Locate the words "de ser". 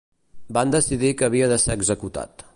1.53-1.81